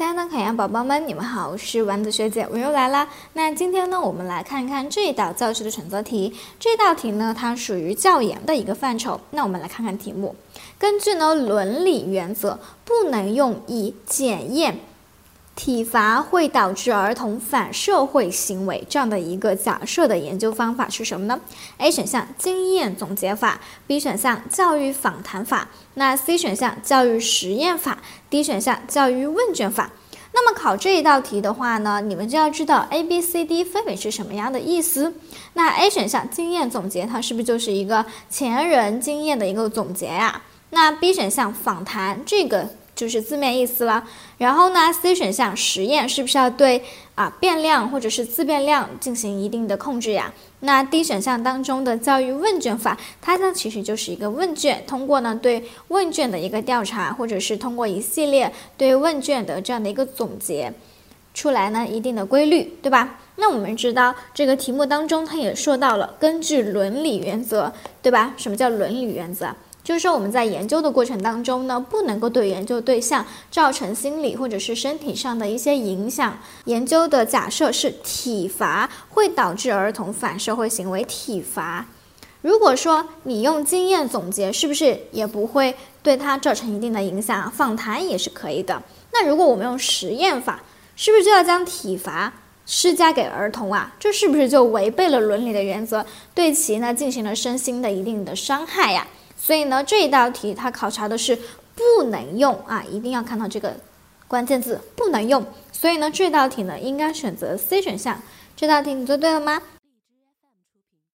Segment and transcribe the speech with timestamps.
[0.00, 3.06] 亲爱的考研宝宝们，你们好，我是丸子学姐，我又来啦。
[3.34, 6.34] 那今天呢，我们来看看这一道教师的选择题。
[6.58, 9.20] 这道题呢，它属于教研的一个范畴。
[9.32, 10.34] 那我们来看看题目，
[10.78, 14.78] 根据呢伦理原则，不能用以检验。
[15.62, 21.38] 体罚会导致儿童反社会行为这样的一个假设的研究方法是什么呢
[21.76, 27.98] ？A 选项经验总结法，B 选项教育访谈法，那 C 选项教育实验法
[28.30, 29.90] ，D 选项教育问卷法。
[30.32, 35.12] 那么考这一道题的话呢，你们就要知道 A、B、C、D 分别是什么样的意思。
[35.52, 40.40] 那 A 选项经验总结，它是不是就是一个前人经验的一个总结呀？
[40.70, 42.70] 那 B 选项访谈这个。
[43.00, 44.04] 就是字面意思了。
[44.36, 46.82] 然后呢，C 选项实验是不是要对
[47.14, 50.30] 啊变量或者是自变量进行一定的控制呀？
[50.60, 60.70] 那 D 选项当中的教育问卷法，它呢其实就是一个问卷，通过呢对问卷的一个调查，或者是通过一系列对问卷的这样的一个总结，
[61.32, 63.18] 出来呢一定的规律，对吧？
[63.36, 68.34] 那我们知道这个题目当中，它也说到了根据伦理原则，对吧？
[68.36, 69.48] 什么叫伦理原则？
[69.82, 76.38] 就是说，我们在研究的过程当中呢，不能够对研究对象造成心理或者是身体上的一些影响。
[76.66, 81.04] 研究的假设是体罚会导致儿童反社会行为。
[81.08, 81.86] 体罚，
[82.42, 87.50] 如果说你用经验总结，是不是也不会对他造成一定的影响？
[87.50, 88.82] 访谈也是可以的。
[89.12, 90.60] 那如果我们用实验法，
[90.94, 92.32] 是不是就要将体罚
[92.66, 93.92] 施加给儿童啊？
[93.98, 99.06] 这是不是就违背了伦理的原则，对其呢进行了身心的一定的伤害呀？
[99.42, 101.36] 所以呢，这一道题它考察的是
[101.74, 103.74] 不能用啊，一定要看到这个
[104.28, 105.44] 关键字不能用。
[105.72, 108.20] 所以呢，这道题呢应该选择 C 选项。
[108.54, 109.62] 这道题你做对了吗？